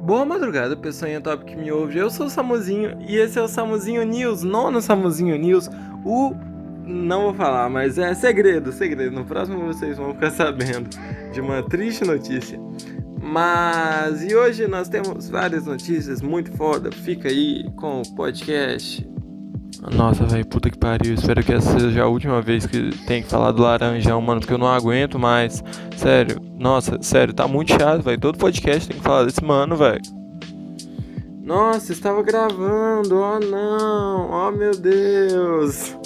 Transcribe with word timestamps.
Boa 0.00 0.24
madrugada, 0.24 0.76
pessoinha 0.76 1.20
top 1.20 1.44
que 1.44 1.56
me 1.56 1.72
ouve. 1.72 1.98
Eu 1.98 2.08
sou 2.08 2.26
o 2.26 2.30
Samuzinho 2.30 2.96
e 3.00 3.16
esse 3.16 3.38
é 3.38 3.42
o 3.42 3.48
Samuzinho 3.48 4.04
News, 4.04 4.42
nono 4.42 4.80
Samuzinho 4.80 5.36
News. 5.36 5.68
O. 6.04 6.34
Não 6.84 7.24
vou 7.24 7.34
falar, 7.34 7.68
mas 7.68 7.98
é 7.98 8.14
segredo, 8.14 8.72
segredo. 8.72 9.14
No 9.14 9.24
próximo 9.24 9.66
vocês 9.66 9.98
vão 9.98 10.14
ficar 10.14 10.30
sabendo 10.32 10.88
de 11.32 11.40
uma 11.40 11.62
triste 11.62 12.04
notícia. 12.04 12.58
Mas 13.20 14.22
e 14.22 14.34
hoje 14.34 14.66
nós 14.66 14.88
temos 14.88 15.28
várias 15.28 15.66
notícias 15.66 16.22
muito 16.22 16.52
foda. 16.52 16.90
Fica 16.90 17.28
aí 17.28 17.68
com 17.76 18.00
o 18.00 18.14
podcast. 18.14 19.06
Nossa, 19.80 20.24
velho, 20.24 20.46
puta 20.46 20.70
que 20.70 20.78
pariu. 20.78 21.14
Espero 21.14 21.42
que 21.42 21.52
essa 21.52 21.78
seja 21.78 22.02
a 22.02 22.08
última 22.08 22.42
vez 22.42 22.66
que 22.66 22.90
tem 23.06 23.22
que 23.22 23.28
falar 23.28 23.52
do 23.52 23.62
laranjão, 23.62 24.20
mano, 24.20 24.40
porque 24.40 24.52
eu 24.52 24.58
não 24.58 24.66
aguento 24.66 25.18
mais. 25.18 25.62
Sério, 25.96 26.40
nossa, 26.58 26.98
sério, 27.00 27.32
tá 27.32 27.46
muito 27.46 27.72
chato, 27.72 28.02
velho. 28.02 28.18
Todo 28.18 28.38
podcast 28.38 28.88
tem 28.88 28.96
que 28.96 29.02
falar 29.02 29.24
desse 29.24 29.42
mano, 29.42 29.76
velho. 29.76 30.02
Nossa, 31.42 31.92
estava 31.92 32.22
gravando, 32.22 33.16
oh 33.16 33.38
não, 33.38 34.30
oh 34.30 34.50
meu 34.50 34.72
Deus. 34.72 35.96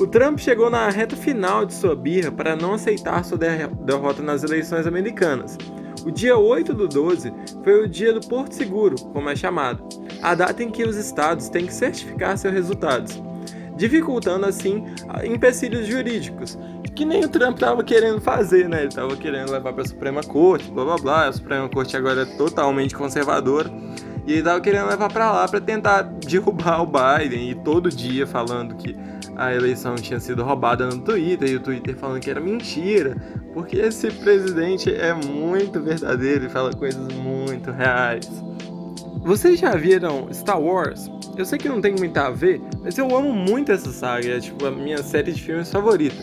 O 0.00 0.06
Trump 0.06 0.38
chegou 0.38 0.68
na 0.68 0.90
reta 0.90 1.16
final 1.16 1.64
de 1.64 1.72
sua 1.72 1.94
birra 1.94 2.32
para 2.32 2.56
não 2.56 2.74
aceitar 2.74 3.24
sua 3.24 3.38
derrota 3.38 4.22
nas 4.22 4.42
eleições 4.42 4.86
americanas. 4.86 5.56
O 6.04 6.10
dia 6.10 6.36
8 6.36 6.74
do 6.74 6.88
12 6.88 7.32
foi 7.62 7.84
o 7.84 7.88
dia 7.88 8.12
do 8.12 8.20
Porto 8.26 8.54
Seguro, 8.54 8.96
como 9.12 9.30
é 9.30 9.36
chamado, 9.36 9.82
a 10.26 10.34
data 10.34 10.60
em 10.60 10.70
que 10.70 10.82
os 10.82 10.96
estados 10.96 11.48
têm 11.48 11.66
que 11.66 11.72
certificar 11.72 12.36
seus 12.36 12.52
resultados, 12.52 13.22
dificultando 13.76 14.44
assim 14.44 14.84
empecilhos 15.24 15.86
jurídicos, 15.86 16.58
que 16.96 17.04
nem 17.04 17.24
o 17.24 17.28
Trump 17.28 17.54
estava 17.54 17.84
querendo 17.84 18.20
fazer, 18.20 18.68
né? 18.68 18.78
Ele 18.78 18.88
estava 18.88 19.16
querendo 19.16 19.52
levar 19.52 19.72
para 19.72 19.84
a 19.84 19.86
Suprema 19.86 20.24
Corte, 20.24 20.68
blá 20.68 20.84
blá 20.84 20.96
blá. 20.96 21.28
A 21.28 21.32
Suprema 21.32 21.68
Corte 21.68 21.96
agora 21.96 22.22
é 22.22 22.24
totalmente 22.24 22.92
conservadora. 22.96 23.70
E 24.26 24.32
ele 24.32 24.38
estava 24.40 24.60
querendo 24.60 24.88
levar 24.88 25.12
para 25.12 25.30
lá 25.30 25.46
para 25.46 25.60
tentar 25.60 26.02
derrubar 26.26 26.82
o 26.82 26.86
Biden 26.86 27.50
e 27.50 27.54
todo 27.54 27.88
dia 27.88 28.26
falando 28.26 28.74
que 28.74 28.96
a 29.36 29.54
eleição 29.54 29.94
tinha 29.94 30.18
sido 30.18 30.42
roubada 30.42 30.86
no 30.86 30.98
Twitter 31.02 31.48
e 31.48 31.54
o 31.54 31.60
Twitter 31.60 31.94
falando 31.94 32.18
que 32.18 32.30
era 32.30 32.40
mentira, 32.40 33.16
porque 33.54 33.76
esse 33.76 34.10
presidente 34.10 34.92
é 34.92 35.14
muito 35.14 35.80
verdadeiro 35.80 36.46
e 36.46 36.48
fala 36.48 36.72
coisas 36.72 37.06
muito 37.12 37.70
reais. 37.70 38.28
Vocês 39.26 39.58
já 39.58 39.74
viram 39.74 40.32
Star 40.32 40.62
Wars? 40.62 41.10
Eu 41.36 41.44
sei 41.44 41.58
que 41.58 41.68
não 41.68 41.80
tem 41.80 41.96
muito 41.98 42.16
a 42.16 42.30
ver, 42.30 42.60
mas 42.80 42.96
eu 42.96 43.06
amo 43.12 43.32
muito 43.32 43.72
essa 43.72 43.90
saga, 43.90 44.36
é 44.36 44.38
tipo 44.38 44.64
a 44.64 44.70
minha 44.70 45.02
série 45.02 45.32
de 45.32 45.42
filmes 45.42 45.68
favorita. 45.68 46.14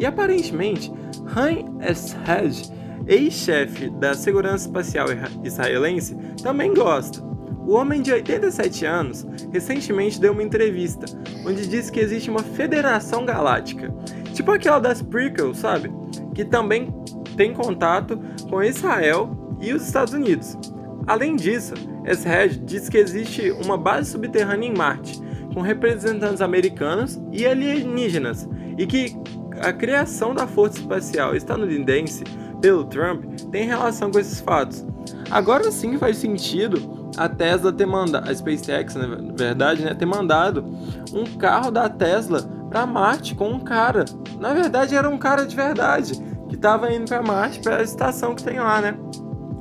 E 0.00 0.04
aparentemente, 0.04 0.92
Han 1.36 1.80
Eshed, 1.80 2.68
ex-chefe 3.06 3.90
da 3.90 4.14
segurança 4.14 4.66
espacial 4.66 5.06
israelense, 5.44 6.16
também 6.42 6.74
gosta. 6.74 7.22
O 7.64 7.74
homem 7.74 8.02
de 8.02 8.10
87 8.10 8.86
anos 8.86 9.24
recentemente 9.52 10.20
deu 10.20 10.32
uma 10.32 10.42
entrevista 10.42 11.06
onde 11.46 11.64
disse 11.64 11.92
que 11.92 12.00
existe 12.00 12.28
uma 12.28 12.42
federação 12.42 13.24
galáctica, 13.24 13.94
tipo 14.34 14.50
aquela 14.50 14.80
das 14.80 15.00
prequels, 15.00 15.58
sabe? 15.58 15.92
Que 16.34 16.44
também 16.44 16.92
tem 17.36 17.54
contato 17.54 18.18
com 18.50 18.60
Israel 18.60 19.30
e 19.60 19.72
os 19.72 19.86
Estados 19.86 20.12
Unidos. 20.12 20.58
Além 21.06 21.36
disso, 21.36 21.74
Eshed 22.04 22.58
diz 22.64 22.88
que 22.88 22.98
existe 22.98 23.50
uma 23.50 23.76
base 23.76 24.10
subterrânea 24.10 24.68
em 24.68 24.76
Marte, 24.76 25.20
com 25.54 25.60
representantes 25.60 26.40
americanos 26.40 27.20
e 27.30 27.46
alienígenas, 27.46 28.48
e 28.78 28.86
que 28.86 29.16
a 29.60 29.72
criação 29.72 30.34
da 30.34 30.46
Força 30.46 30.78
Espacial 30.78 31.36
estadunidense 31.36 32.24
pelo 32.60 32.84
Trump 32.84 33.24
tem 33.50 33.66
relação 33.66 34.10
com 34.10 34.18
esses 34.18 34.40
fatos. 34.40 34.84
Agora 35.30 35.70
sim 35.70 35.98
faz 35.98 36.16
sentido 36.16 37.10
a 37.16 37.28
Tesla 37.28 37.72
ter 37.72 37.86
mandado, 37.86 38.28
a 38.28 38.34
SpaceX, 38.34 38.94
na 38.94 39.06
verdade, 39.36 39.82
né, 39.84 39.94
ter 39.94 40.06
mandado 40.06 40.64
um 41.12 41.24
carro 41.36 41.70
da 41.70 41.88
Tesla 41.88 42.42
para 42.68 42.86
Marte 42.86 43.34
com 43.34 43.50
um 43.50 43.60
cara. 43.60 44.04
Na 44.40 44.54
verdade, 44.54 44.96
era 44.96 45.08
um 45.08 45.18
cara 45.18 45.44
de 45.44 45.54
verdade 45.54 46.14
que 46.48 46.54
estava 46.54 46.92
indo 46.92 47.06
para 47.06 47.22
Marte, 47.22 47.60
para 47.60 47.78
a 47.78 47.82
estação 47.82 48.34
que 48.34 48.42
tem 48.42 48.58
lá, 48.58 48.80
né? 48.80 48.94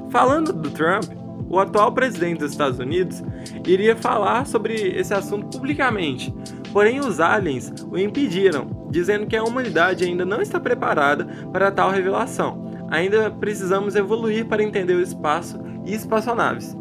Falando 0.10 0.54
do 0.54 0.70
Trump, 0.70 1.06
o 1.52 1.60
atual 1.60 1.92
presidente 1.92 2.40
dos 2.40 2.52
Estados 2.52 2.80
Unidos 2.80 3.22
iria 3.68 3.96
falar 3.96 4.46
sobre 4.46 4.74
esse 4.74 5.14
assunto 5.14 5.58
publicamente. 5.58 6.34
Porém, 6.72 7.02
os 7.02 7.20
aliens 7.20 7.74
o 7.92 7.98
impediram, 7.98 8.88
dizendo 8.90 9.28
que 9.28 9.36
a 9.36 9.44
humanidade 9.44 10.06
ainda 10.06 10.26
não 10.26 10.42
está 10.42 10.60
preparada 10.60 11.26
para 11.52 11.70
tal 11.70 11.92
revelação. 11.92 12.72
Ainda 12.90 13.30
precisamos 13.30 13.96
evoluir 13.96 14.46
para 14.46 14.64
entender 14.64 14.96
o 14.96 15.02
espaço 15.02 15.60
e 15.86 15.94
espaçonaves. 15.94 16.76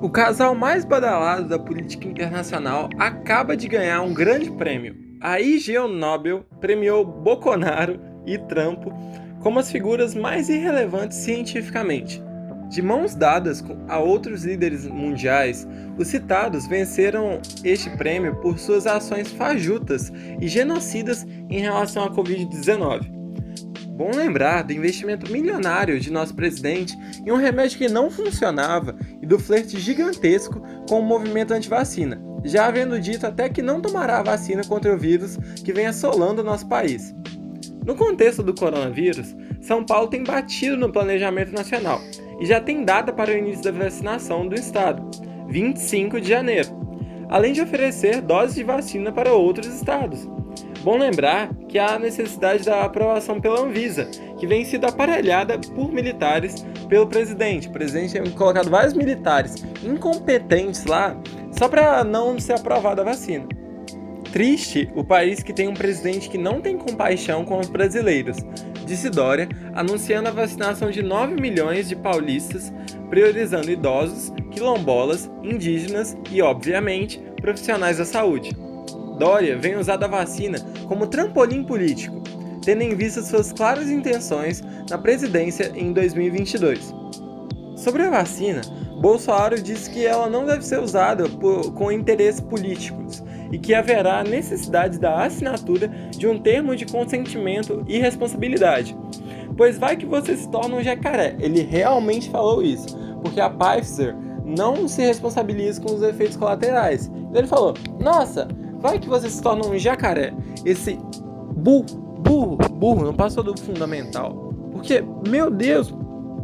O 0.00 0.08
casal 0.08 0.54
mais 0.54 0.84
badalado 0.84 1.48
da 1.48 1.58
política 1.58 2.08
internacional 2.08 2.88
acaba 2.98 3.56
de 3.56 3.66
ganhar 3.66 4.00
um 4.02 4.14
grande 4.14 4.50
prêmio. 4.52 4.96
A 5.20 5.40
IG 5.40 5.78
Nobel 5.78 6.46
premiou 6.60 7.04
Bolsonaro 7.04 8.00
e 8.24 8.38
Trump 8.38 8.84
como 9.40 9.58
as 9.58 9.70
figuras 9.70 10.14
mais 10.14 10.48
irrelevantes 10.48 11.18
cientificamente. 11.18 12.22
De 12.70 12.80
mãos 12.80 13.16
dadas 13.16 13.64
a 13.88 13.98
outros 13.98 14.44
líderes 14.44 14.86
mundiais, 14.86 15.66
os 15.98 16.06
citados 16.06 16.68
venceram 16.68 17.40
este 17.64 17.90
prêmio 17.90 18.36
por 18.36 18.60
suas 18.60 18.86
ações 18.86 19.32
fajutas 19.32 20.12
e 20.40 20.46
genocidas 20.46 21.26
em 21.50 21.58
relação 21.58 22.04
à 22.04 22.10
Covid-19. 22.14 23.10
Bom 23.96 24.12
lembrar 24.14 24.62
do 24.62 24.72
investimento 24.72 25.30
milionário 25.32 25.98
de 25.98 26.12
nosso 26.12 26.32
presidente 26.32 26.96
em 27.26 27.32
um 27.32 27.36
remédio 27.36 27.76
que 27.76 27.88
não 27.88 28.08
funcionava 28.08 28.96
e 29.20 29.26
do 29.26 29.36
flerte 29.36 29.78
gigantesco 29.78 30.62
com 30.88 31.00
o 31.00 31.04
movimento 31.04 31.52
anti-vacina, 31.52 32.22
já 32.44 32.66
havendo 32.66 33.00
dito 33.00 33.26
até 33.26 33.48
que 33.48 33.62
não 33.62 33.80
tomará 33.80 34.20
a 34.20 34.22
vacina 34.22 34.62
contra 34.62 34.94
o 34.94 34.98
vírus 34.98 35.36
que 35.64 35.72
vem 35.72 35.86
assolando 35.86 36.44
nosso 36.44 36.68
país. 36.68 37.12
No 37.84 37.96
contexto 37.96 38.42
do 38.42 38.54
coronavírus, 38.54 39.34
São 39.60 39.84
Paulo 39.84 40.08
tem 40.08 40.24
batido 40.24 40.76
no 40.76 40.90
planejamento 40.90 41.52
nacional 41.52 42.00
e 42.40 42.46
já 42.46 42.60
tem 42.60 42.84
data 42.84 43.12
para 43.12 43.30
o 43.30 43.36
início 43.36 43.64
da 43.64 43.72
vacinação 43.72 44.48
do 44.48 44.54
estado, 44.54 45.02
25 45.48 46.20
de 46.20 46.28
janeiro, 46.28 46.68
além 47.28 47.52
de 47.52 47.60
oferecer 47.60 48.20
doses 48.20 48.54
de 48.54 48.64
vacina 48.64 49.12
para 49.12 49.32
outros 49.32 49.66
estados. 49.66 50.26
Bom 50.82 50.96
lembrar 50.96 51.54
que 51.68 51.78
há 51.78 51.94
a 51.94 51.98
necessidade 51.98 52.64
da 52.64 52.84
aprovação 52.84 53.38
pela 53.38 53.60
Anvisa, 53.60 54.06
que 54.38 54.46
vem 54.46 54.64
sido 54.64 54.86
aparelhada 54.86 55.58
por 55.58 55.92
militares 55.92 56.64
pelo 56.88 57.06
presidente. 57.06 57.68
O 57.68 57.72
presidente 57.72 58.14
tem 58.14 58.30
colocado 58.30 58.70
vários 58.70 58.94
militares 58.94 59.62
incompetentes 59.84 60.86
lá 60.86 61.14
só 61.52 61.68
para 61.68 62.02
não 62.02 62.38
ser 62.38 62.54
aprovada 62.54 63.02
a 63.02 63.04
vacina. 63.04 63.46
Triste 64.32 64.88
o 64.94 65.02
país 65.02 65.42
que 65.42 65.52
tem 65.52 65.66
um 65.66 65.74
presidente 65.74 66.28
que 66.28 66.38
não 66.38 66.60
tem 66.60 66.78
compaixão 66.78 67.44
com 67.44 67.58
os 67.58 67.68
brasileiros, 67.68 68.36
disse 68.86 69.10
Dória, 69.10 69.48
anunciando 69.74 70.28
a 70.28 70.32
vacinação 70.32 70.88
de 70.88 71.02
9 71.02 71.34
milhões 71.40 71.88
de 71.88 71.96
paulistas, 71.96 72.72
priorizando 73.08 73.70
idosos, 73.70 74.32
quilombolas, 74.52 75.28
indígenas 75.42 76.16
e, 76.30 76.40
obviamente, 76.40 77.20
profissionais 77.40 77.98
da 77.98 78.04
saúde. 78.04 78.56
Dória 79.18 79.58
vem 79.58 79.76
usar 79.76 80.02
a 80.02 80.06
vacina 80.06 80.58
como 80.86 81.08
trampolim 81.08 81.64
político, 81.64 82.22
tendo 82.64 82.82
em 82.82 82.94
vista 82.94 83.22
suas 83.22 83.52
claras 83.52 83.90
intenções 83.90 84.62
na 84.88 84.96
presidência 84.96 85.72
em 85.74 85.92
2022. 85.92 86.94
Sobre 87.74 88.02
a 88.02 88.10
vacina, 88.10 88.60
Bolsonaro 89.00 89.60
disse 89.60 89.90
que 89.90 90.06
ela 90.06 90.28
não 90.28 90.46
deve 90.46 90.64
ser 90.64 90.78
usada 90.78 91.28
por, 91.28 91.72
com 91.74 91.90
interesses 91.90 92.40
políticos 92.40 93.24
e 93.50 93.58
que 93.58 93.74
haverá 93.74 94.22
necessidade 94.22 94.98
da 94.98 95.24
assinatura 95.24 95.88
de 96.10 96.26
um 96.26 96.38
termo 96.38 96.76
de 96.76 96.86
consentimento 96.86 97.84
e 97.86 97.98
responsabilidade. 97.98 98.96
Pois 99.56 99.78
vai 99.78 99.96
que 99.96 100.06
você 100.06 100.36
se 100.36 100.48
torna 100.50 100.76
um 100.76 100.82
jacaré. 100.82 101.36
Ele 101.38 101.62
realmente 101.62 102.30
falou 102.30 102.62
isso, 102.62 102.96
porque 103.22 103.40
a 103.40 103.50
Pfizer 103.50 104.16
não 104.44 104.88
se 104.88 105.02
responsabiliza 105.02 105.80
com 105.80 105.94
os 105.94 106.02
efeitos 106.02 106.36
colaterais. 106.36 107.10
Ele 107.34 107.46
falou: 107.46 107.74
Nossa, 107.98 108.48
Vai 108.80 108.98
que 108.98 109.08
você 109.08 109.28
se 109.28 109.42
torna 109.42 109.66
um 109.66 109.78
jacaré. 109.78 110.32
Esse 110.64 110.98
burro, 111.54 111.84
burro, 112.18 112.56
burro, 112.72 113.04
não 113.04 113.14
passou 113.14 113.44
do 113.44 113.56
fundamental. 113.60 114.54
Porque, 114.72 115.04
meu 115.28 115.50
Deus, 115.50 115.94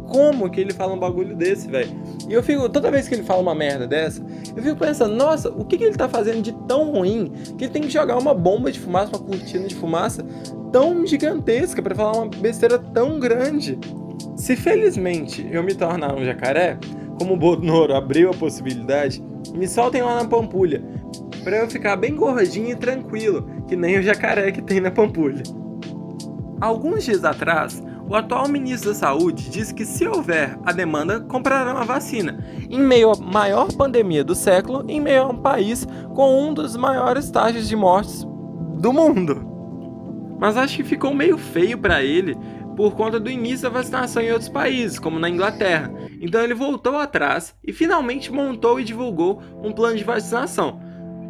como 0.07 0.49
que 0.49 0.59
ele 0.59 0.73
fala 0.73 0.93
um 0.93 0.99
bagulho 0.99 1.35
desse, 1.35 1.67
velho? 1.67 1.89
E 2.27 2.33
eu 2.33 2.41
fico, 2.41 2.67
toda 2.69 2.89
vez 2.89 3.07
que 3.07 3.15
ele 3.15 3.23
fala 3.23 3.41
uma 3.41 3.53
merda 3.53 3.85
dessa, 3.85 4.23
eu 4.55 4.63
fico 4.63 4.75
pensando, 4.75 5.15
nossa, 5.15 5.49
o 5.49 5.65
que, 5.65 5.77
que 5.77 5.83
ele 5.83 5.95
tá 5.95 6.07
fazendo 6.07 6.41
de 6.41 6.51
tão 6.67 6.91
ruim 6.91 7.31
que 7.57 7.65
ele 7.65 7.73
tem 7.73 7.81
que 7.81 7.89
jogar 7.89 8.17
uma 8.17 8.33
bomba 8.33 8.71
de 8.71 8.79
fumaça, 8.79 9.15
uma 9.15 9.19
cortina 9.19 9.67
de 9.67 9.75
fumaça 9.75 10.25
tão 10.71 11.05
gigantesca 11.05 11.81
para 11.81 11.95
falar 11.95 12.13
uma 12.13 12.27
besteira 12.27 12.79
tão 12.79 13.19
grande? 13.19 13.77
Se 14.35 14.55
felizmente 14.55 15.47
eu 15.51 15.63
me 15.63 15.75
tornar 15.75 16.15
um 16.15 16.23
jacaré, 16.23 16.77
como 17.17 17.33
o 17.33 17.37
Bonoro 17.37 17.95
abriu 17.95 18.29
a 18.29 18.33
possibilidade, 18.33 19.23
me 19.53 19.67
soltem 19.67 20.01
lá 20.01 20.21
na 20.21 20.29
Pampulha 20.29 20.83
para 21.43 21.57
eu 21.57 21.69
ficar 21.69 21.95
bem 21.95 22.15
gordinho 22.15 22.71
e 22.71 22.75
tranquilo, 22.75 23.49
que 23.67 23.75
nem 23.75 23.97
o 23.97 24.03
jacaré 24.03 24.51
que 24.51 24.61
tem 24.61 24.79
na 24.79 24.91
Pampulha. 24.91 25.43
Alguns 26.59 27.05
dias 27.05 27.23
atrás, 27.23 27.81
O 28.09 28.15
atual 28.15 28.47
ministro 28.47 28.91
da 28.91 28.95
Saúde 28.95 29.49
diz 29.49 29.73
que 29.73 29.83
se 29.83 30.07
houver 30.07 30.57
a 30.65 30.71
demanda, 30.71 31.19
comprarão 31.19 31.77
a 31.77 31.83
vacina, 31.83 32.41
em 32.69 32.79
meio 32.79 33.11
à 33.11 33.17
maior 33.17 33.67
pandemia 33.73 34.23
do 34.23 34.33
século, 34.33 34.85
em 34.87 35.01
meio 35.01 35.23
a 35.23 35.27
um 35.27 35.35
país 35.35 35.85
com 36.15 36.47
um 36.47 36.53
dos 36.53 36.77
maiores 36.77 37.29
taxas 37.29 37.67
de 37.67 37.75
mortes 37.75 38.25
do 38.79 38.93
mundo. 38.93 39.45
Mas 40.39 40.55
acho 40.55 40.77
que 40.77 40.85
ficou 40.85 41.13
meio 41.13 41.37
feio 41.37 41.77
para 41.77 42.01
ele 42.01 42.37
por 42.77 42.95
conta 42.95 43.19
do 43.19 43.29
início 43.29 43.63
da 43.63 43.77
vacinação 43.77 44.23
em 44.23 44.31
outros 44.31 44.49
países, 44.49 44.97
como 44.97 45.19
na 45.19 45.29
Inglaterra. 45.29 45.91
Então 46.21 46.41
ele 46.41 46.53
voltou 46.53 46.95
atrás 46.95 47.53
e 47.61 47.73
finalmente 47.73 48.31
montou 48.31 48.79
e 48.79 48.85
divulgou 48.85 49.41
um 49.61 49.73
plano 49.73 49.97
de 49.97 50.05
vacinação. 50.05 50.79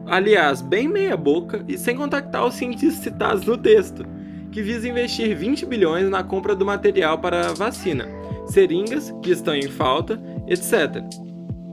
Aliás, 0.05 0.61
bem 0.61 0.87
meia 0.87 1.17
boca 1.17 1.65
e 1.67 1.75
sem 1.75 1.95
contactar 1.95 2.45
os 2.45 2.53
cientistas 2.53 3.03
citados 3.03 3.45
no 3.45 3.57
texto 3.57 4.05
que 4.57 4.63
visa 4.63 4.89
investir 4.89 5.37
20 5.37 5.67
bilhões 5.67 6.09
na 6.09 6.23
compra 6.23 6.55
do 6.55 6.65
material 6.65 7.19
para 7.19 7.49
a 7.49 7.53
vacina, 7.53 8.07
seringas 8.47 9.13
que 9.21 9.29
estão 9.29 9.53
em 9.53 9.67
falta, 9.67 10.19
etc. 10.47 10.99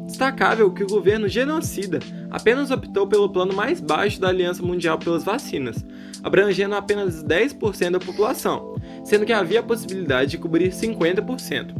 Destacável 0.07 0.71
que 0.71 0.85
o 0.85 0.87
governo 0.87 1.27
genocida 1.27 1.99
apenas 2.31 2.71
optou 2.71 3.07
pelo 3.07 3.31
plano 3.31 3.55
mais 3.55 3.81
baixo 3.81 4.21
da 4.21 4.29
Aliança 4.29 4.63
Mundial 4.63 4.99
pelas 4.99 5.25
Vacinas, 5.25 5.83
abrangendo 6.23 6.75
apenas 6.75 7.25
10% 7.25 7.93
da 7.93 7.99
população, 7.99 8.75
sendo 9.03 9.25
que 9.25 9.33
havia 9.33 9.61
a 9.61 9.63
possibilidade 9.63 10.33
de 10.33 10.39
cobrir 10.39 10.71
50%. 10.71 11.73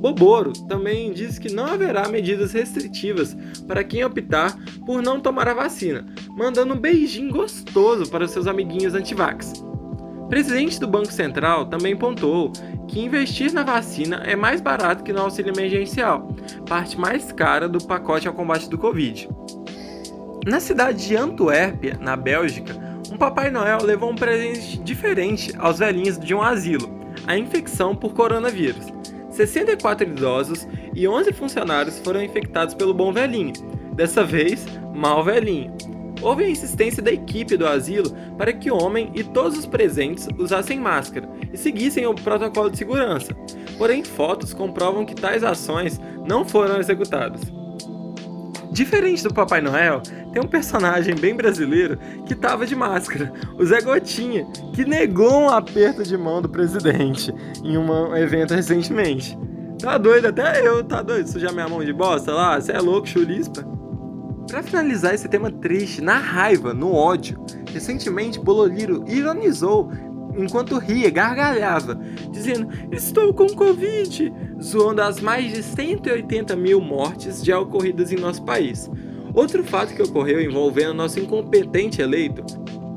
Boboro 0.00 0.52
também 0.66 1.12
diz 1.12 1.38
que 1.38 1.52
não 1.52 1.66
haverá 1.66 2.08
medidas 2.08 2.54
restritivas 2.54 3.36
para 3.68 3.84
quem 3.84 4.02
optar 4.02 4.58
por 4.84 5.00
não 5.00 5.20
tomar 5.20 5.46
a 5.46 5.54
vacina, 5.54 6.04
mandando 6.36 6.74
um 6.74 6.80
beijinho 6.80 7.30
gostoso 7.30 8.10
para 8.10 8.26
seus 8.26 8.48
amiguinhos 8.48 8.96
antivax 8.96 9.69
presidente 10.30 10.78
do 10.78 10.86
Banco 10.86 11.12
Central 11.12 11.66
também 11.66 11.96
pontuou 11.96 12.52
que 12.86 13.00
investir 13.00 13.52
na 13.52 13.64
vacina 13.64 14.22
é 14.24 14.36
mais 14.36 14.60
barato 14.60 15.02
que 15.02 15.12
no 15.12 15.22
auxílio 15.22 15.52
emergencial, 15.52 16.28
parte 16.66 16.98
mais 16.98 17.32
cara 17.32 17.68
do 17.68 17.84
pacote 17.84 18.28
ao 18.28 18.34
combate 18.34 18.70
do 18.70 18.78
Covid. 18.78 19.28
Na 20.46 20.60
cidade 20.60 21.08
de 21.08 21.16
Antuérpia, 21.16 21.98
na 22.00 22.16
Bélgica, 22.16 22.74
um 23.12 23.18
Papai 23.18 23.50
Noel 23.50 23.82
levou 23.82 24.10
um 24.10 24.14
presente 24.14 24.78
diferente 24.78 25.52
aos 25.58 25.80
velhinhos 25.80 26.18
de 26.18 26.32
um 26.32 26.40
asilo: 26.40 26.88
a 27.26 27.36
infecção 27.36 27.94
por 27.94 28.14
coronavírus. 28.14 28.86
64 29.30 30.08
idosos 30.08 30.66
e 30.94 31.08
11 31.08 31.32
funcionários 31.32 31.98
foram 31.98 32.22
infectados 32.22 32.74
pelo 32.74 32.94
bom 32.94 33.12
velhinho, 33.12 33.52
dessa 33.94 34.22
vez, 34.22 34.64
mal 34.94 35.24
velhinho. 35.24 35.72
Houve 36.22 36.44
a 36.44 36.50
insistência 36.50 37.02
da 37.02 37.10
equipe 37.10 37.56
do 37.56 37.66
asilo 37.66 38.10
para 38.36 38.52
que 38.52 38.70
o 38.70 38.76
homem 38.76 39.10
e 39.14 39.24
todos 39.24 39.58
os 39.58 39.66
presentes 39.66 40.28
usassem 40.38 40.78
máscara 40.78 41.28
e 41.52 41.56
seguissem 41.56 42.06
o 42.06 42.14
protocolo 42.14 42.70
de 42.70 42.78
segurança. 42.78 43.34
Porém, 43.78 44.04
fotos 44.04 44.52
comprovam 44.52 45.06
que 45.06 45.14
tais 45.14 45.42
ações 45.42 46.00
não 46.28 46.44
foram 46.44 46.78
executadas. 46.78 47.40
Diferente 48.70 49.24
do 49.24 49.34
Papai 49.34 49.60
Noel, 49.60 50.00
tem 50.32 50.40
um 50.40 50.46
personagem 50.46 51.14
bem 51.16 51.34
brasileiro 51.34 51.98
que 52.26 52.36
tava 52.36 52.64
de 52.64 52.76
máscara, 52.76 53.32
o 53.58 53.64
Zé 53.64 53.80
Gotinha, 53.80 54.46
que 54.72 54.84
negou 54.84 55.42
um 55.42 55.48
aperto 55.48 56.04
de 56.04 56.16
mão 56.16 56.40
do 56.40 56.48
presidente 56.48 57.34
em 57.64 57.76
um 57.76 58.16
evento 58.16 58.54
recentemente. 58.54 59.36
Tá 59.80 59.98
doido, 59.98 60.26
até 60.26 60.64
eu, 60.64 60.84
tá 60.84 61.02
doido, 61.02 61.26
sujar 61.26 61.52
minha 61.52 61.68
mão 61.68 61.84
de 61.84 61.92
bosta 61.92 62.32
lá, 62.32 62.60
você 62.60 62.70
é 62.70 62.78
louco, 62.78 63.08
chulispa. 63.08 63.79
Para 64.50 64.64
finalizar 64.64 65.14
esse 65.14 65.28
tema 65.28 65.48
triste, 65.48 66.00
na 66.00 66.18
raiva, 66.18 66.74
no 66.74 66.92
ódio, 66.92 67.38
recentemente 67.72 68.40
Bololiro 68.40 69.04
ironizou 69.06 69.92
enquanto 70.36 70.76
ria, 70.76 71.08
gargalhava, 71.08 71.94
dizendo: 72.32 72.68
Estou 72.90 73.32
com 73.32 73.46
Covid, 73.46 74.32
zoando 74.60 75.02
as 75.02 75.20
mais 75.20 75.52
de 75.52 75.62
180 75.62 76.56
mil 76.56 76.80
mortes 76.80 77.44
já 77.44 77.60
ocorridas 77.60 78.10
em 78.10 78.16
nosso 78.16 78.42
país. 78.44 78.90
Outro 79.32 79.62
fato 79.62 79.94
que 79.94 80.02
ocorreu 80.02 80.40
envolvendo 80.40 80.94
nosso 80.94 81.20
incompetente 81.20 82.02
eleito 82.02 82.44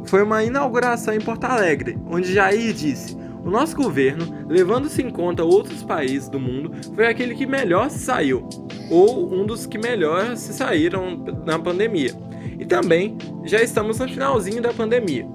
foi 0.06 0.24
uma 0.24 0.44
inauguração 0.44 1.14
em 1.14 1.22
Porto 1.22 1.44
Alegre, 1.44 2.00
onde 2.08 2.34
Jair 2.34 2.74
disse: 2.74 3.16
o 3.44 3.50
nosso 3.50 3.75
governo, 3.75 4.45
levando-se 4.48 5.01
em 5.01 5.10
conta 5.10 5.44
outros 5.44 5.84
países 5.84 6.30
do 6.30 6.40
mundo, 6.40 6.72
foi 6.95 7.07
aquele 7.07 7.36
que 7.36 7.45
melhor 7.45 7.90
se 7.90 8.00
saiu, 8.00 8.48
ou 8.90 9.34
um 9.34 9.45
dos 9.45 9.66
que 9.66 9.78
melhor 9.78 10.38
se 10.38 10.54
saíram 10.54 11.24
na 11.45 11.60
pandemia. 11.60 12.13
E 12.57 12.66
também 12.66 13.18
já 13.44 13.62
estamos 13.62 14.00
no 14.00 14.07
finalzinho 14.07 14.62
da 14.62 14.74
pandemia. 14.74 15.28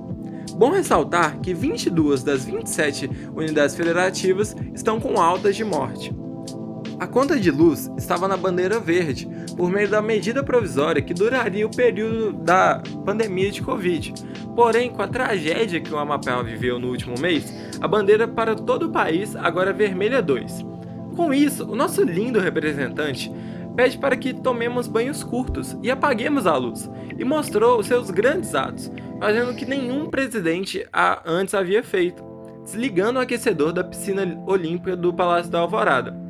Bom 0.54 0.70
ressaltar 0.70 1.38
que 1.40 1.52
22 1.52 2.24
das 2.24 2.44
27 2.44 3.10
unidades 3.34 3.76
federativas 3.76 4.56
estão 4.74 4.98
com 4.98 5.20
altas 5.20 5.54
de 5.54 5.64
morte. 5.64 6.12
A 6.98 7.06
conta 7.06 7.38
de 7.38 7.50
luz 7.50 7.88
estava 7.96 8.26
na 8.26 8.36
bandeira 8.36 8.80
verde, 8.80 9.28
por 9.58 9.68
meio 9.72 9.88
da 9.88 10.00
medida 10.00 10.40
provisória 10.40 11.02
que 11.02 11.12
duraria 11.12 11.66
o 11.66 11.70
período 11.70 12.32
da 12.32 12.80
pandemia 13.04 13.50
de 13.50 13.60
Covid. 13.60 14.14
Porém, 14.54 14.88
com 14.88 15.02
a 15.02 15.08
tragédia 15.08 15.80
que 15.80 15.92
o 15.92 15.98
Amapá 15.98 16.40
viveu 16.42 16.78
no 16.78 16.88
último 16.88 17.18
mês, 17.18 17.52
a 17.80 17.88
bandeira 17.88 18.28
para 18.28 18.54
todo 18.54 18.86
o 18.86 18.90
país 18.92 19.34
agora 19.34 19.70
é 19.70 19.72
vermelha 19.72 20.22
2. 20.22 20.64
Com 21.16 21.34
isso, 21.34 21.68
o 21.68 21.74
nosso 21.74 22.04
lindo 22.04 22.38
representante 22.38 23.32
pede 23.74 23.98
para 23.98 24.16
que 24.16 24.32
tomemos 24.32 24.86
banhos 24.86 25.24
curtos 25.24 25.76
e 25.82 25.90
apaguemos 25.90 26.46
a 26.46 26.56
luz, 26.56 26.88
e 27.18 27.24
mostrou 27.24 27.82
seus 27.82 28.12
grandes 28.12 28.54
atos, 28.54 28.92
fazendo 29.18 29.50
o 29.50 29.56
que 29.56 29.66
nenhum 29.66 30.08
presidente 30.08 30.86
antes 31.26 31.52
havia 31.52 31.82
feito, 31.82 32.24
desligando 32.62 33.18
o 33.18 33.22
aquecedor 33.22 33.72
da 33.72 33.82
piscina 33.82 34.22
olímpica 34.46 34.96
do 34.96 35.12
Palácio 35.12 35.50
da 35.50 35.58
Alvorada 35.58 36.28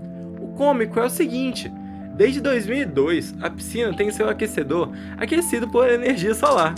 cômico 0.59 0.99
é 0.99 1.07
o 1.07 1.11
seguinte: 1.11 1.73
desde 2.19 2.41
2002, 2.41 3.37
a 3.41 3.49
piscina 3.49 3.97
tem 3.97 4.11
seu 4.11 4.29
aquecedor 4.29 4.91
aquecido 5.17 5.69
por 5.69 5.89
energia 5.89 6.35
solar. 6.35 6.75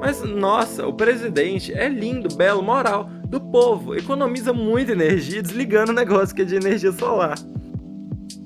Mas 0.00 0.20
nossa, 0.22 0.84
o 0.84 0.92
presidente 0.92 1.72
é 1.72 1.88
lindo, 1.88 2.34
belo, 2.34 2.60
moral, 2.60 3.08
do 3.24 3.40
povo, 3.40 3.94
economiza 3.94 4.52
muita 4.52 4.90
energia 4.90 5.40
desligando 5.40 5.92
o 5.92 5.94
negócio 5.94 6.34
que 6.34 6.42
é 6.42 6.44
de 6.44 6.56
energia 6.56 6.90
solar. 6.90 7.38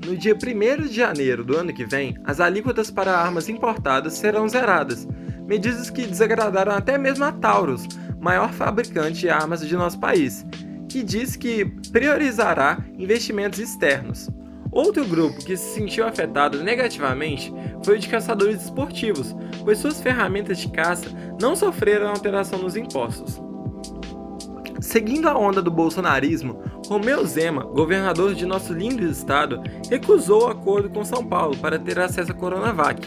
No 0.05 0.14
dia 0.14 0.35
1 0.35 0.82
de 0.82 0.94
janeiro 0.94 1.43
do 1.43 1.56
ano 1.56 1.73
que 1.73 1.87
vem, 1.87 2.14
as 2.25 2.41
alíquotas 2.41 2.91
para 2.91 3.17
armas 3.17 3.49
importadas 3.49 4.12
serão 4.12 4.46
zeradas, 4.46 5.08
medidas 5.46 5.88
que 5.88 6.06
desagradaram 6.06 6.73
até 6.73 6.99
mesmo 6.99 7.25
a 7.25 7.32
Taurus, 7.32 7.88
maior 8.20 8.52
fabricante 8.52 9.20
de 9.20 9.31
armas 9.31 9.67
de 9.67 9.75
nosso 9.75 9.99
país, 9.99 10.44
que 10.91 11.02
diz 11.02 11.37
que 11.37 11.64
priorizará 11.91 12.85
investimentos 12.99 13.58
externos. 13.58 14.29
Outro 14.75 15.06
grupo 15.06 15.38
que 15.44 15.56
se 15.56 15.75
sentiu 15.75 16.05
afetado 16.05 16.61
negativamente 16.62 17.55
foi 17.85 17.97
o 17.97 17.99
de 17.99 18.09
caçadores 18.09 18.65
esportivos, 18.65 19.34
pois 19.65 19.79
suas 19.79 20.01
ferramentas 20.01 20.58
de 20.58 20.69
caça 20.69 21.08
não 21.41 21.55
sofreram 21.55 22.08
alteração 22.08 22.58
nos 22.58 22.75
impostos. 22.75 23.41
Seguindo 24.81 25.29
a 25.29 25.39
onda 25.39 25.63
do 25.63 25.70
bolsonarismo, 25.70 26.60
Romeu 26.89 27.25
Zema, 27.25 27.63
governador 27.63 28.34
de 28.34 28.44
nosso 28.44 28.72
lindo 28.72 29.05
estado, 29.05 29.63
recusou 29.89 30.43
o 30.43 30.49
acordo 30.49 30.91
com 30.91 31.05
São 31.05 31.25
Paulo 31.25 31.56
para 31.56 31.79
ter 31.79 31.99
acesso 31.99 32.32
à 32.32 32.34
Coronavac, 32.34 33.01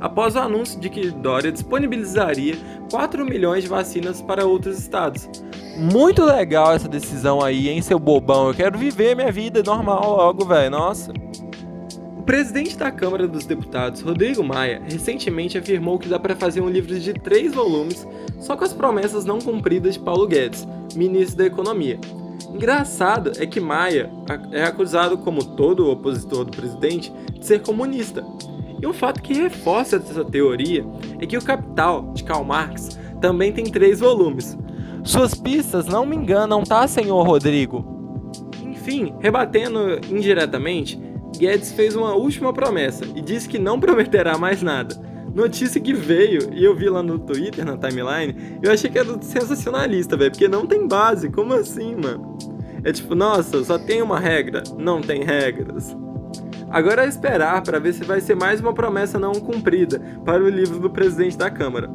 após 0.00 0.34
o 0.34 0.38
anúncio 0.38 0.80
de 0.80 0.88
que 0.88 1.10
Dória 1.10 1.52
disponibilizaria 1.52 2.56
4 2.90 3.24
milhões 3.24 3.64
de 3.64 3.68
vacinas 3.68 4.20
para 4.22 4.46
outros 4.46 4.78
estados, 4.78 5.28
muito 5.76 6.24
legal 6.24 6.72
essa 6.72 6.88
decisão 6.88 7.42
aí, 7.42 7.68
hein, 7.68 7.82
seu 7.82 7.98
bobão. 7.98 8.48
Eu 8.48 8.54
quero 8.54 8.78
viver 8.78 9.16
minha 9.16 9.32
vida 9.32 9.62
normal 9.62 10.16
logo, 10.16 10.44
velho. 10.44 10.70
Nossa. 10.70 11.12
O 12.16 12.22
presidente 12.22 12.76
da 12.78 12.90
Câmara 12.90 13.28
dos 13.28 13.44
Deputados, 13.44 14.00
Rodrigo 14.00 14.42
Maia, 14.42 14.82
recentemente 14.88 15.58
afirmou 15.58 15.98
que 15.98 16.08
dá 16.08 16.18
para 16.18 16.34
fazer 16.34 16.60
um 16.60 16.70
livro 16.70 16.98
de 16.98 17.12
três 17.12 17.52
volumes 17.52 18.06
só 18.38 18.56
com 18.56 18.64
as 18.64 18.72
promessas 18.72 19.24
não 19.24 19.38
cumpridas 19.38 19.94
de 19.94 20.00
Paulo 20.00 20.26
Guedes, 20.26 20.66
ministro 20.94 21.38
da 21.38 21.46
Economia. 21.46 21.98
Engraçado 22.54 23.32
é 23.38 23.46
que 23.46 23.58
Maia 23.58 24.10
é 24.52 24.62
acusado, 24.62 25.18
como 25.18 25.44
todo 25.44 25.90
opositor 25.90 26.44
do 26.44 26.56
presidente, 26.56 27.12
de 27.32 27.44
ser 27.44 27.62
comunista. 27.62 28.24
E 28.80 28.86
um 28.86 28.92
fato 28.92 29.22
que 29.22 29.34
reforça 29.34 29.96
essa 29.96 30.24
teoria 30.24 30.84
é 31.20 31.26
que 31.26 31.36
o 31.36 31.42
Capital, 31.42 32.12
de 32.14 32.24
Karl 32.24 32.44
Marx, 32.44 32.98
também 33.20 33.52
tem 33.52 33.64
três 33.64 34.00
volumes, 34.00 34.56
suas 35.04 35.34
pistas 35.34 35.84
não 35.84 36.06
me 36.06 36.16
enganam, 36.16 36.64
tá, 36.64 36.88
senhor 36.88 37.22
Rodrigo? 37.26 37.84
Enfim, 38.62 39.14
rebatendo 39.20 40.00
indiretamente, 40.10 40.98
Guedes 41.36 41.72
fez 41.72 41.94
uma 41.94 42.14
última 42.14 42.54
promessa 42.54 43.04
e 43.14 43.20
disse 43.20 43.46
que 43.46 43.58
não 43.58 43.78
prometerá 43.78 44.38
mais 44.38 44.62
nada. 44.62 44.96
Notícia 45.34 45.78
que 45.78 45.92
veio 45.92 46.54
e 46.54 46.64
eu 46.64 46.74
vi 46.74 46.88
lá 46.88 47.02
no 47.02 47.18
Twitter, 47.18 47.66
na 47.66 47.76
timeline, 47.76 48.58
eu 48.62 48.72
achei 48.72 48.88
que 48.88 48.98
era 48.98 49.20
sensacionalista, 49.20 50.16
velho, 50.16 50.30
porque 50.30 50.48
não 50.48 50.66
tem 50.66 50.88
base. 50.88 51.28
Como 51.28 51.52
assim, 51.52 51.96
mano? 51.96 52.38
É 52.82 52.90
tipo, 52.90 53.14
nossa, 53.14 53.62
só 53.62 53.78
tem 53.78 54.00
uma 54.00 54.18
regra, 54.18 54.62
não 54.78 55.02
tem 55.02 55.22
regras. 55.22 55.94
Agora 56.74 57.04
é 57.04 57.08
esperar 57.08 57.62
para 57.62 57.78
ver 57.78 57.92
se 57.92 58.02
vai 58.02 58.20
ser 58.20 58.34
mais 58.34 58.60
uma 58.60 58.74
promessa 58.74 59.16
não 59.16 59.30
cumprida 59.34 60.00
para 60.24 60.42
o 60.42 60.48
livro 60.48 60.80
do 60.80 60.90
presidente 60.90 61.38
da 61.38 61.48
Câmara. 61.48 61.88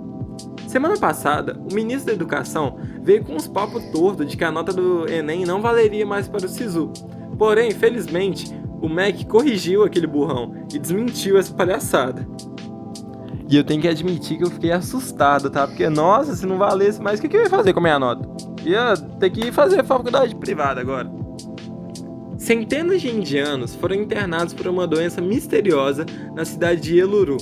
Semana 0.70 0.96
passada, 0.98 1.62
o 1.70 1.76
ministro 1.76 2.06
da 2.06 2.14
Educação 2.14 2.78
veio 3.02 3.22
com 3.26 3.36
uns 3.36 3.46
papos 3.46 3.84
tortos 3.92 4.26
de 4.26 4.38
que 4.38 4.44
a 4.46 4.50
nota 4.50 4.72
do 4.72 5.06
Enem 5.12 5.44
não 5.44 5.62
valeria 5.62 6.06
mais 6.06 6.30
para 6.30 6.46
o 6.46 6.48
SISU. 6.48 6.94
Porém, 7.38 7.72
felizmente, 7.72 8.58
o 8.82 8.88
MEC 8.88 9.26
corrigiu 9.26 9.84
aquele 9.84 10.08
burrão 10.08 10.56
e 10.74 10.80
desmentiu 10.80 11.38
essa 11.38 11.54
palhaçada. 11.54 12.26
E 13.50 13.58
eu 13.58 13.66
tenho 13.66 13.82
que 13.82 13.88
admitir 13.90 14.38
que 14.38 14.46
eu 14.46 14.50
fiquei 14.50 14.72
assustado, 14.72 15.50
tá? 15.50 15.68
Porque, 15.68 15.90
nossa, 15.90 16.34
se 16.34 16.46
não 16.46 16.58
valesse 16.58 17.02
mais, 17.02 17.20
o 17.20 17.24
que, 17.24 17.36
eu 17.36 17.42
ia 17.42 17.50
fazer 17.50 17.74
com 17.74 17.82
a 17.82 17.84
minha 17.84 18.00
nota? 18.00 18.26
Ia 18.64 18.94
ter 19.20 19.30
que 19.30 19.52
fazer 19.52 19.84
faculdade 19.84 20.34
privada 20.36 20.80
agora. 20.80 21.19
Centenas 22.50 23.00
de 23.00 23.16
indianos 23.16 23.76
foram 23.76 23.96
internados 23.96 24.56
por 24.56 24.66
uma 24.66 24.88
doença 24.88 25.22
misteriosa 25.22 26.04
na 26.34 26.44
cidade 26.44 26.82
de 26.82 26.98
Eluru. 26.98 27.38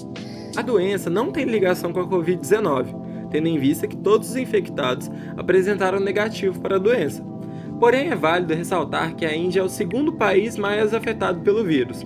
A 0.54 0.62
doença 0.62 1.10
não 1.10 1.32
tem 1.32 1.46
ligação 1.46 1.94
com 1.94 2.02
a 2.02 2.06
Covid-19, 2.06 3.30
tendo 3.32 3.48
em 3.48 3.58
vista 3.58 3.88
que 3.88 3.96
todos 3.96 4.32
os 4.32 4.36
infectados 4.36 5.10
apresentaram 5.38 6.02
negativo 6.02 6.60
para 6.60 6.76
a 6.76 6.78
doença. 6.78 7.24
Porém, 7.80 8.10
é 8.10 8.18
válido 8.18 8.54
ressaltar 8.54 9.16
que 9.16 9.26
a 9.26 9.34
Índia 9.34 9.62
é 9.62 9.64
o 9.64 9.70
segundo 9.70 10.12
país 10.12 10.58
mais 10.58 10.94
afetado 10.94 11.40
pelo 11.40 11.64
vírus. 11.64 12.06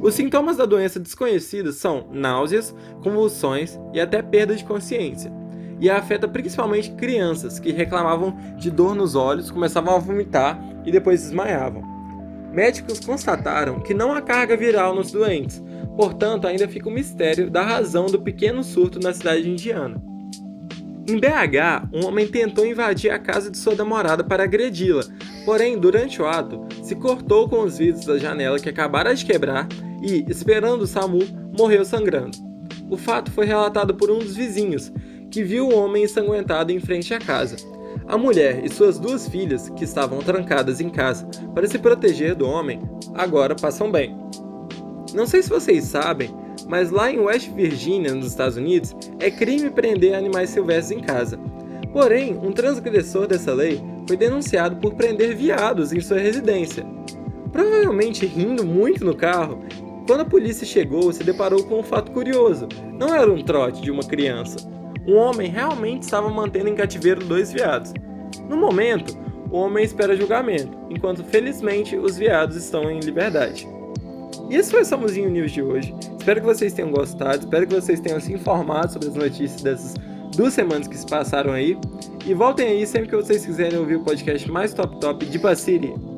Os 0.00 0.14
sintomas 0.14 0.56
da 0.56 0.64
doença 0.64 0.98
desconhecida 0.98 1.72
são 1.72 2.06
náuseas, 2.10 2.74
convulsões 3.02 3.78
e 3.92 4.00
até 4.00 4.22
perda 4.22 4.56
de 4.56 4.64
consciência. 4.64 5.30
E 5.78 5.90
afeta 5.90 6.26
principalmente 6.26 6.92
crianças 6.92 7.58
que 7.58 7.70
reclamavam 7.70 8.34
de 8.56 8.70
dor 8.70 8.94
nos 8.94 9.14
olhos, 9.14 9.50
começavam 9.50 9.94
a 9.94 9.98
vomitar 9.98 10.58
e 10.86 10.90
depois 10.90 11.20
desmaiavam. 11.20 11.99
Médicos 12.52 13.00
constataram 13.00 13.80
que 13.80 13.94
não 13.94 14.12
há 14.12 14.20
carga 14.20 14.56
viral 14.56 14.94
nos 14.94 15.12
doentes, 15.12 15.62
portanto, 15.96 16.46
ainda 16.46 16.68
fica 16.68 16.88
o 16.88 16.92
mistério 16.92 17.50
da 17.50 17.62
razão 17.62 18.06
do 18.06 18.20
pequeno 18.20 18.64
surto 18.64 18.98
na 18.98 19.12
cidade 19.12 19.48
indiana. 19.48 20.02
Em 21.08 21.18
BH, 21.18 21.88
um 21.92 22.06
homem 22.06 22.26
tentou 22.26 22.66
invadir 22.66 23.10
a 23.10 23.18
casa 23.18 23.50
de 23.50 23.58
sua 23.58 23.74
namorada 23.74 24.22
para 24.22 24.44
agredi-la, 24.44 25.02
porém, 25.44 25.78
durante 25.78 26.20
o 26.20 26.26
ato, 26.26 26.66
se 26.82 26.94
cortou 26.94 27.48
com 27.48 27.62
os 27.62 27.78
vidros 27.78 28.04
da 28.04 28.18
janela 28.18 28.58
que 28.58 28.68
acabaram 28.68 29.12
de 29.14 29.24
quebrar 29.24 29.66
e, 30.02 30.24
esperando 30.28 30.82
o 30.82 30.86
SAMU, 30.86 31.20
morreu 31.56 31.84
sangrando. 31.84 32.36
O 32.90 32.96
fato 32.96 33.30
foi 33.30 33.46
relatado 33.46 33.94
por 33.94 34.10
um 34.10 34.18
dos 34.18 34.36
vizinhos, 34.36 34.92
que 35.30 35.44
viu 35.44 35.68
o 35.68 35.74
homem 35.74 36.04
ensanguentado 36.04 36.72
em 36.72 36.80
frente 36.80 37.14
à 37.14 37.18
casa. 37.18 37.56
A 38.10 38.18
mulher 38.18 38.64
e 38.64 38.68
suas 38.68 38.98
duas 38.98 39.28
filhas, 39.28 39.68
que 39.68 39.84
estavam 39.84 40.18
trancadas 40.18 40.80
em 40.80 40.90
casa 40.90 41.28
para 41.54 41.68
se 41.68 41.78
proteger 41.78 42.34
do 42.34 42.44
homem, 42.44 42.82
agora 43.14 43.54
passam 43.54 43.88
bem. 43.88 44.18
Não 45.14 45.28
sei 45.28 45.44
se 45.44 45.48
vocês 45.48 45.84
sabem, 45.84 46.34
mas 46.66 46.90
lá 46.90 47.08
em 47.08 47.20
West 47.20 47.50
Virginia, 47.50 48.12
nos 48.12 48.26
Estados 48.26 48.56
Unidos, 48.56 48.96
é 49.20 49.30
crime 49.30 49.70
prender 49.70 50.16
animais 50.16 50.50
silvestres 50.50 50.98
em 50.98 51.04
casa. 51.04 51.38
Porém, 51.92 52.36
um 52.36 52.50
transgressor 52.50 53.28
dessa 53.28 53.54
lei 53.54 53.80
foi 54.08 54.16
denunciado 54.16 54.74
por 54.78 54.94
prender 54.94 55.36
viados 55.36 55.92
em 55.92 56.00
sua 56.00 56.18
residência. 56.18 56.84
Provavelmente 57.52 58.26
rindo 58.26 58.66
muito 58.66 59.04
no 59.04 59.14
carro, 59.14 59.62
quando 60.08 60.22
a 60.22 60.24
polícia 60.24 60.66
chegou, 60.66 61.12
se 61.12 61.22
deparou 61.22 61.62
com 61.62 61.78
um 61.78 61.84
fato 61.84 62.10
curioso. 62.10 62.66
Não 62.98 63.14
era 63.14 63.30
um 63.30 63.40
trote 63.40 63.80
de 63.80 63.92
uma 63.92 64.02
criança, 64.02 64.56
um 65.06 65.16
homem 65.16 65.50
realmente 65.50 66.02
estava 66.02 66.28
mantendo 66.28 66.68
em 66.68 66.74
cativeiro 66.74 67.24
dois 67.24 67.52
veados. 67.52 67.92
No 68.48 68.56
momento, 68.56 69.16
o 69.50 69.56
homem 69.56 69.84
espera 69.84 70.16
julgamento, 70.16 70.76
enquanto 70.88 71.24
felizmente 71.24 71.96
os 71.96 72.16
veados 72.16 72.56
estão 72.56 72.90
em 72.90 73.00
liberdade. 73.00 73.68
E 74.48 74.56
esse 74.56 74.70
foi 74.70 74.82
o 74.82 74.84
Samuzinho 74.84 75.30
News 75.30 75.52
de 75.52 75.62
hoje. 75.62 75.94
Espero 76.18 76.40
que 76.40 76.46
vocês 76.46 76.72
tenham 76.72 76.90
gostado, 76.90 77.40
espero 77.40 77.66
que 77.66 77.74
vocês 77.74 78.00
tenham 78.00 78.20
se 78.20 78.32
informado 78.32 78.92
sobre 78.92 79.08
as 79.08 79.14
notícias 79.14 79.62
dessas 79.62 79.94
duas 80.36 80.54
semanas 80.54 80.88
que 80.88 80.96
se 80.96 81.06
passaram 81.06 81.52
aí. 81.52 81.78
E 82.26 82.34
voltem 82.34 82.66
aí 82.66 82.86
sempre 82.86 83.08
que 83.08 83.16
vocês 83.16 83.44
quiserem 83.44 83.78
ouvir 83.78 83.96
o 83.96 84.04
podcast 84.04 84.50
mais 84.50 84.74
top 84.74 84.98
top 85.00 85.24
de 85.24 85.38
Baciri. 85.38 85.94